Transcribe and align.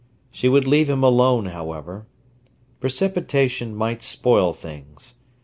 She 0.31 0.49
would 0.49 0.65
leave 0.65 0.89
him 0.89 1.03
alone, 1.03 1.45
however. 1.45 2.07
Precipitation 2.79 3.75
might 3.75 4.01
spoil 4.01 4.51
things. 4.51 5.13